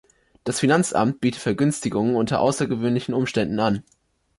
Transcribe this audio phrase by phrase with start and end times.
[0.45, 3.83] Das Finanzamt bietet Vergünstigungen unter außergewöhnlichen Umständen an.